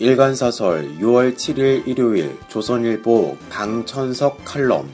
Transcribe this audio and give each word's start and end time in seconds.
일간사설 0.00 0.98
6월 1.00 1.34
7일 1.34 1.88
일요일 1.88 2.38
조선일보 2.46 3.36
강천석 3.50 4.44
칼럼 4.44 4.88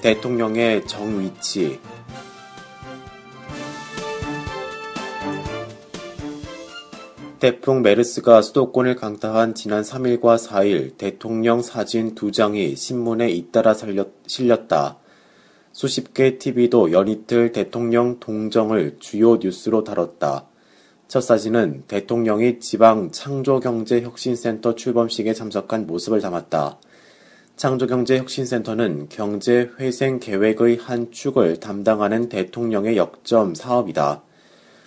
대통령의 0.00 0.86
정위치 0.86 1.78
태풍 7.40 7.82
메르스가 7.82 8.40
수도권을 8.40 8.96
강타한 8.96 9.54
지난 9.54 9.82
3일과 9.82 10.38
4일 10.38 10.96
대통령 10.96 11.60
사진 11.60 12.14
두 12.14 12.32
장이 12.32 12.74
신문에 12.74 13.30
잇따라 13.30 13.74
실렸다. 14.26 14.98
수십 15.72 16.14
개 16.14 16.38
TV도 16.38 16.90
연이틀 16.90 17.52
대통령 17.52 18.18
동정을 18.18 18.96
주요 18.98 19.36
뉴스로 19.36 19.84
다뤘다. 19.84 20.47
첫 21.08 21.22
사진은 21.22 21.84
대통령이 21.88 22.60
지방 22.60 23.10
창조경제혁신센터 23.10 24.74
출범식에 24.74 25.32
참석한 25.32 25.86
모습을 25.86 26.20
담았다. 26.20 26.78
창조경제혁신센터는 27.56 29.08
경제 29.08 29.70
회생 29.80 30.20
계획의 30.20 30.76
한 30.76 31.10
축을 31.10 31.60
담당하는 31.60 32.28
대통령의 32.28 32.98
역점 32.98 33.54
사업이다. 33.54 34.22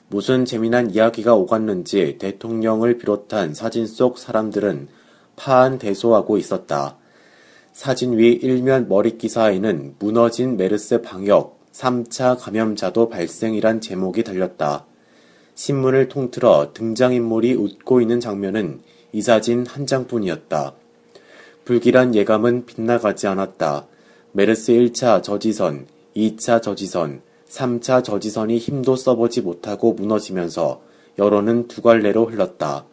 무슨 0.09 0.45
재미난 0.45 0.91
이야기가 0.91 1.33
오갔는지 1.33 2.17
대통령을 2.19 2.99
비롯한 2.99 3.55
사진 3.55 3.87
속 3.87 4.19
사람들은 4.19 4.89
파한대소하고 5.37 6.37
있었다. 6.37 6.97
사진 7.73 8.19
위 8.19 8.33
일면 8.33 8.87
머리 8.87 9.17
기사에는 9.17 9.95
무너진 9.97 10.55
메르스 10.55 11.01
방역, 11.01 11.59
3차 11.71 12.37
감염자도 12.39 13.09
발생이란 13.09 13.81
제목이 13.81 14.23
달렸다. 14.23 14.85
신문을 15.55 16.07
통틀어 16.07 16.73
등장인물이 16.73 17.53
웃고 17.53 18.01
있는 18.01 18.19
장면은 18.19 18.81
이 19.11 19.21
사진 19.21 19.65
한 19.65 19.85
장뿐이었다. 19.85 20.73
불길한 21.65 22.15
예감은 22.15 22.65
빗나가지 22.65 23.27
않았다. 23.27 23.87
메르스 24.31 24.71
1차 24.73 25.21
저지선, 25.21 25.85
2차 26.15 26.61
저지선, 26.61 27.21
3차 27.47 28.03
저지선이 28.03 28.57
힘도 28.57 28.95
써보지 28.95 29.41
못하고 29.41 29.93
무너지면서 29.93 30.81
여론은 31.19 31.67
두 31.67 31.81
갈래로 31.81 32.27
흘렀다. 32.27 32.85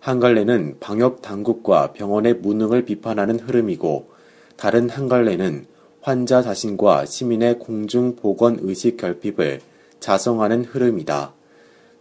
한 0.00 0.20
갈래는 0.20 0.76
방역 0.78 1.22
당국과 1.22 1.92
병원의 1.92 2.34
무능을 2.34 2.84
비판하는 2.84 3.38
흐름이고 3.40 4.10
다른 4.56 4.88
한 4.90 5.08
갈래는 5.08 5.66
환자 6.00 6.42
자신과 6.42 7.06
시민의 7.06 7.58
공중 7.58 8.14
보건 8.14 8.58
의식 8.60 8.96
결핍을 8.96 9.60
자성하는 10.00 10.64
흐름이다. 10.64 11.34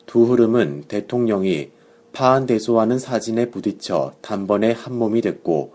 두 0.07 0.23
흐름은 0.23 0.85
대통령이 0.87 1.69
파안대소하는 2.13 2.97
사진에 2.97 3.51
부딪혀 3.51 4.13
단번에 4.21 4.71
한몸이 4.71 5.21
됐고 5.21 5.73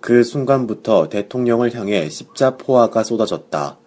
그 0.00 0.22
순간부터 0.22 1.08
대통령을 1.08 1.74
향해 1.74 2.08
십자포화가 2.08 3.02
쏟아졌다. 3.02 3.78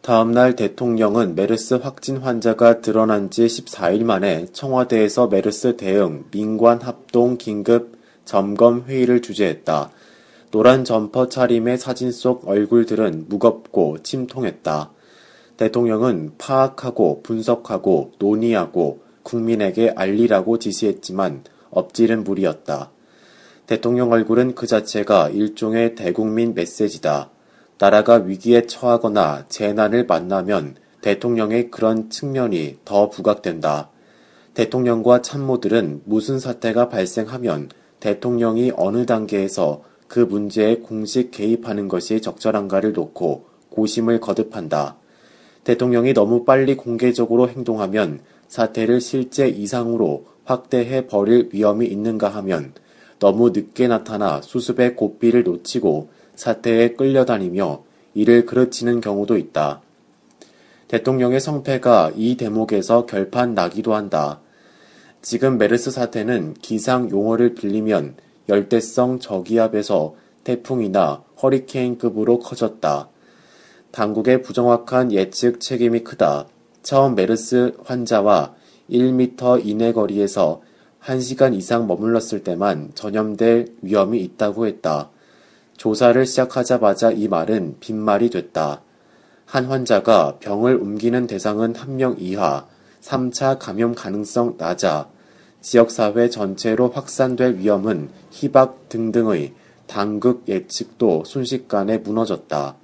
다음날 0.00 0.56
대통령은 0.56 1.34
메르스 1.34 1.74
확진 1.74 2.16
환자가 2.16 2.80
드러난 2.80 3.30
지 3.30 3.46
14일 3.46 4.02
만에 4.04 4.46
청와대에서 4.52 5.28
메르스 5.28 5.76
대응 5.76 6.24
민관 6.30 6.80
합동 6.82 7.36
긴급 7.36 7.96
점검 8.24 8.84
회의를 8.86 9.22
주재했다. 9.22 9.90
노란 10.50 10.84
점퍼 10.84 11.28
차림의 11.28 11.78
사진 11.78 12.12
속 12.12 12.48
얼굴들은 12.48 13.26
무겁고 13.28 13.98
침통했다. 14.02 14.93
대통령은 15.56 16.32
파악하고 16.38 17.22
분석하고 17.22 18.12
논의하고 18.18 19.02
국민에게 19.22 19.92
알리라고 19.94 20.58
지시했지만 20.58 21.44
엎지른 21.70 22.24
무리였다. 22.24 22.90
대통령 23.66 24.12
얼굴은 24.12 24.54
그 24.54 24.66
자체가 24.66 25.30
일종의 25.30 25.94
대국민 25.94 26.54
메시지다. 26.54 27.30
나라가 27.78 28.16
위기에 28.16 28.66
처하거나 28.66 29.46
재난을 29.48 30.06
만나면 30.06 30.76
대통령의 31.00 31.70
그런 31.70 32.10
측면이 32.10 32.78
더 32.84 33.08
부각된다. 33.08 33.90
대통령과 34.54 35.22
참모들은 35.22 36.02
무슨 36.04 36.38
사태가 36.38 36.88
발생하면 36.88 37.70
대통령이 38.00 38.72
어느 38.76 39.06
단계에서 39.06 39.82
그 40.06 40.20
문제에 40.20 40.76
공식 40.76 41.30
개입하는 41.30 41.88
것이 41.88 42.20
적절한가를 42.20 42.92
놓고 42.92 43.46
고심을 43.70 44.20
거듭한다. 44.20 44.96
대통령이 45.64 46.12
너무 46.12 46.44
빨리 46.44 46.76
공개적으로 46.76 47.48
행동하면 47.48 48.20
사태를 48.48 49.00
실제 49.00 49.48
이상으로 49.48 50.26
확대해 50.44 51.06
버릴 51.06 51.48
위험이 51.52 51.86
있는가 51.86 52.28
하면 52.28 52.72
너무 53.18 53.50
늦게 53.50 53.88
나타나 53.88 54.42
수습의 54.42 54.96
고삐를 54.96 55.44
놓치고 55.44 56.10
사태에 56.34 56.90
끌려다니며 56.90 57.82
이를 58.14 58.44
그르치는 58.44 59.00
경우도 59.00 59.38
있다. 59.38 59.80
대통령의 60.88 61.40
성패가 61.40 62.12
이 62.16 62.36
대목에서 62.36 63.06
결판 63.06 63.54
나기도 63.54 63.94
한다. 63.94 64.40
지금 65.22 65.56
메르스 65.56 65.90
사태는 65.90 66.54
기상 66.60 67.10
용어를 67.10 67.54
빌리면 67.54 68.16
열대성 68.48 69.20
저기압에서 69.20 70.14
태풍이나 70.44 71.24
허리케인급으로 71.42 72.40
커졌다. 72.40 73.08
당국의 73.94 74.42
부정확한 74.42 75.12
예측 75.12 75.60
책임이 75.60 76.00
크다. 76.00 76.48
처음 76.82 77.14
메르스 77.14 77.76
환자와 77.84 78.52
1m 78.90 79.64
이내 79.64 79.92
거리에서 79.92 80.62
1시간 81.00 81.54
이상 81.54 81.86
머물렀을 81.86 82.42
때만 82.42 82.90
전염될 82.96 83.76
위험이 83.82 84.20
있다고 84.22 84.66
했다. 84.66 85.10
조사를 85.76 86.26
시작하자마자 86.26 87.12
이 87.12 87.28
말은 87.28 87.76
빈말이 87.78 88.30
됐다. 88.30 88.82
한 89.46 89.66
환자가 89.66 90.38
병을 90.40 90.74
옮기는 90.74 91.28
대상은 91.28 91.76
한명 91.76 92.16
이하, 92.18 92.66
3차 93.00 93.60
감염 93.60 93.94
가능성 93.94 94.56
낮아, 94.58 95.08
지역사회 95.60 96.30
전체로 96.30 96.88
확산될 96.88 97.58
위험은 97.58 98.08
희박 98.30 98.88
등등의 98.88 99.52
당국 99.86 100.48
예측도 100.48 101.22
순식간에 101.24 101.98
무너졌다. 101.98 102.76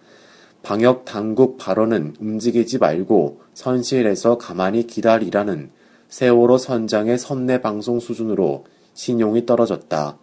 방역 0.62 1.04
당국 1.04 1.56
발언은 1.56 2.16
움직이지 2.20 2.78
말고 2.78 3.40
선실에서 3.54 4.38
가만히 4.38 4.86
기다리라는 4.86 5.70
세월호 6.08 6.58
선장의 6.58 7.18
선내 7.18 7.60
방송 7.60 8.00
수준으로 8.00 8.64
신용이 8.94 9.46
떨어졌다. 9.46 10.18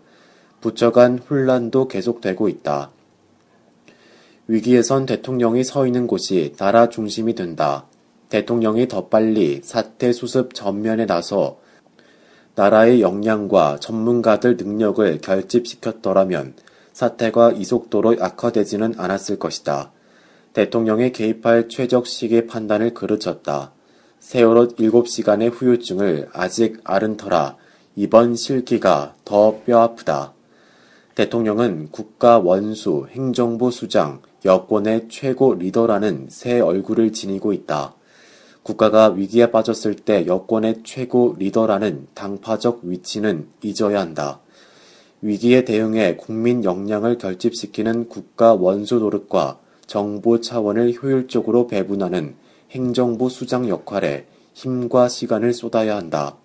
부처 0.62 0.92
간 0.92 1.18
혼란도 1.18 1.88
계속되고 1.88 2.50
있다. 2.50 2.92
위기에선 4.48 5.06
대통령이 5.06 5.64
서 5.64 5.86
있는 5.86 6.08
곳이 6.08 6.54
나라 6.58 6.90
중심이 6.90 7.36
된다. 7.36 7.86
대통령이 8.30 8.88
더 8.88 9.08
빨리 9.08 9.62
사태 9.64 10.12
수습 10.12 10.54
전면에 10.54 11.06
나서 11.06 11.60
나라의 12.56 13.02
역량과 13.02 13.80
전문가들 13.80 14.58
능력을 14.58 15.20
결집시켰더라면 15.22 16.56
사태가 16.94 17.52
이 17.52 17.64
속도로 17.64 18.16
악화되지는 18.20 18.96
않았을 18.98 19.38
것이다. 19.38 19.92
대통령이 20.58 21.12
개입할 21.12 21.70
최적 21.70 22.08
시기 22.08 22.48
판단을 22.48 22.96
그르쳤다. 22.96 23.74
세월호 24.18 24.70
7시간의 24.70 25.52
후유증을 25.54 26.30
아직 26.34 26.80
앓은 26.84 27.18
터라 27.18 27.58
이번 27.96 28.36
실기가 28.36 29.14
더 29.24 29.60
뼈아프다. 29.68 30.34
대통령은 31.14 31.90
국가 31.92 32.40
원수, 32.40 33.06
행정부 33.12 33.70
수장, 33.70 34.24
여권의 34.46 35.10
최고 35.10 35.54
리더라는 35.54 36.26
새 36.32 36.60
얼굴을 36.60 37.14
지니고 37.14 37.54
있다. 37.54 37.94
국가가 38.64 39.10
위기에 39.10 39.52
빠졌을 39.52 39.94
때 39.94 40.26
여권의 40.26 40.82
최고 40.84 41.36
리더라는 41.38 42.08
당파적 42.16 42.80
위치는 42.82 43.48
잊어야 43.62 44.00
한다. 44.00 44.40
위기에 45.22 45.66
대응해 45.66 46.16
국민 46.16 46.64
역량을 46.64 47.20
결집시키는 47.20 48.10
국가 48.10 48.56
원수 48.56 48.96
노릇과 48.96 49.60
정보 49.88 50.42
차원을 50.42 50.94
효율적으로 51.02 51.68
배분하는 51.68 52.36
행정부 52.72 53.30
수장 53.30 53.68
역할에 53.68 54.28
힘과 54.54 55.08
시간을 55.08 55.54
쏟아야 55.54 55.96
한다. 55.96 56.38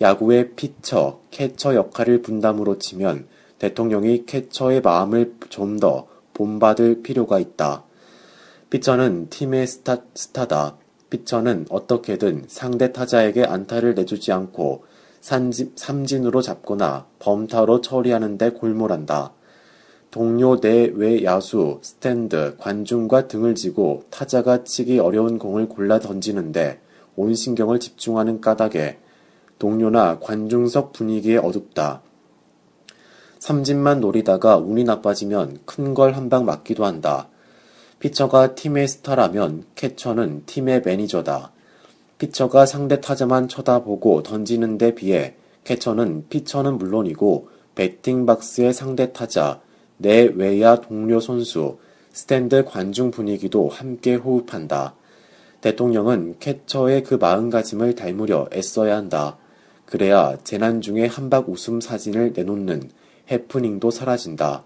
야구의 0.00 0.54
피처, 0.54 1.20
캐처 1.30 1.74
역할을 1.74 2.22
분담으로 2.22 2.78
치면 2.78 3.26
대통령이 3.58 4.26
캐처의 4.26 4.80
마음을 4.80 5.34
좀 5.48 5.78
더 5.78 6.06
본받을 6.40 7.02
필요가 7.02 7.38
있다. 7.38 7.84
피처는 8.70 9.28
팀의 9.28 9.66
스타, 9.66 9.98
스타다. 10.14 10.78
피처는 11.10 11.66
어떻게든 11.68 12.44
상대 12.48 12.92
타자에게 12.92 13.44
안타를 13.44 13.94
내주지 13.94 14.32
않고 14.32 14.84
삼진, 15.20 15.72
삼진으로 15.76 16.40
잡거나 16.40 17.06
범타로 17.18 17.82
처리하는데 17.82 18.50
골몰한다. 18.52 19.34
동료 20.10 20.58
내외 20.60 21.22
야수, 21.22 21.78
스탠드, 21.82 22.56
관중과 22.58 23.28
등을 23.28 23.54
지고 23.54 24.02
타자가 24.10 24.64
치기 24.64 24.98
어려운 24.98 25.38
공을 25.38 25.68
골라 25.68 26.00
던지는데 26.00 26.80
온 27.16 27.34
신경을 27.34 27.78
집중하는 27.78 28.40
까닭에 28.40 28.98
동료나 29.58 30.18
관중석 30.18 30.92
분위기에 30.92 31.36
어둡다. 31.36 32.02
삼진만 33.38 34.00
노리다가 34.00 34.56
운이 34.56 34.84
나빠지면 34.84 35.60
큰 35.64 35.94
걸 35.94 36.14
한 36.14 36.28
방 36.28 36.44
맞기도 36.44 36.84
한다. 36.84 37.28
피처가 38.00 38.54
팀의 38.54 38.88
스타라면 38.88 39.64
캐처는 39.76 40.44
팀의 40.46 40.82
매니저다. 40.84 41.52
피처가 42.18 42.66
상대 42.66 43.00
타자만 43.00 43.48
쳐다보고 43.48 44.22
던지는 44.24 44.76
데 44.76 44.94
비해 44.94 45.36
캐처는 45.64 46.26
피처는 46.28 46.78
물론이고 46.78 47.48
배팅 47.74 48.26
박스의 48.26 48.72
상대 48.74 49.12
타자, 49.12 49.60
내 50.02 50.32
외야 50.34 50.76
동료 50.76 51.20
선수, 51.20 51.76
스탠드 52.10 52.64
관중 52.64 53.10
분위기도 53.10 53.68
함께 53.68 54.14
호흡한다. 54.14 54.94
대통령은 55.60 56.36
캐처의 56.38 57.04
그 57.04 57.16
마음가짐을 57.16 57.96
닮으려 57.96 58.48
애써야 58.50 58.96
한다. 58.96 59.36
그래야 59.84 60.38
재난 60.42 60.80
중에 60.80 61.04
한박 61.04 61.50
웃음 61.50 61.82
사진을 61.82 62.32
내놓는 62.34 62.90
해프닝도 63.30 63.90
사라진다. 63.90 64.64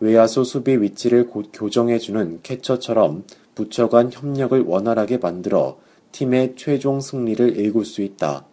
외야수 0.00 0.44
수비 0.44 0.76
위치를 0.76 1.30
교정해주는 1.30 2.40
캐처처럼 2.42 3.24
부처 3.54 3.88
간 3.88 4.10
협력을 4.12 4.60
원활하게 4.60 5.16
만들어 5.16 5.78
팀의 6.12 6.56
최종 6.56 7.00
승리를 7.00 7.56
일굴 7.56 7.86
수 7.86 8.02
있다. 8.02 8.44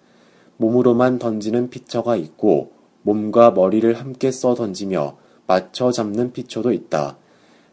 몸으로만 0.56 1.20
던지는 1.20 1.70
피처가 1.70 2.16
있고 2.16 2.72
몸과 3.02 3.52
머리를 3.52 3.94
함께 3.96 4.32
써 4.32 4.56
던지며 4.56 5.25
맞춰 5.48 5.92
잡는 5.92 6.32
피처도 6.34 6.72
있다. 6.72 7.18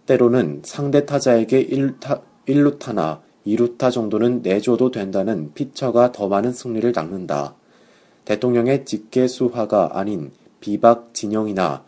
때로는 0.07 0.63
상대 0.65 1.07
타자에게 1.07 1.67
1루타, 1.67 2.23
1루타나 2.47 3.21
2루타 3.47 3.91
정도는 3.91 4.43
내줘도 4.43 4.91
된다는 4.91 5.53
피처가 5.55 6.13
더 6.13 6.29
많은 6.29 6.53
승리를 6.53 6.93
낚는다. 6.95 7.55
대통령의 8.25 8.85
직계 8.85 9.27
수화가 9.27 9.91
아닌 9.99 10.31
비박 10.61 11.13
진영이나 11.13 11.85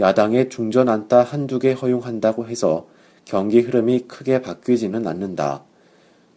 야당의 0.00 0.50
중전 0.50 0.88
안타 0.88 1.22
한두 1.22 1.58
개 1.58 1.72
허용한다고 1.72 2.46
해서 2.46 2.86
경기 3.24 3.60
흐름이 3.60 4.00
크게 4.08 4.42
바뀌지는 4.42 5.06
않는다. 5.06 5.64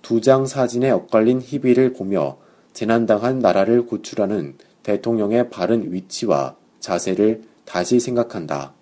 두 0.01 0.19
장 0.19 0.45
사진에 0.45 0.89
엇갈린 0.89 1.42
희비를 1.42 1.94
보며 1.94 2.38
재난당한 2.74 3.39
나라를 3.39 3.86
구출하는 3.86 4.57
대통령의 4.83 5.50
바른 5.50 5.94
위치와 5.94 6.56
자세를 6.80 7.44
다시 7.65 8.00
생각한다. 8.00 8.74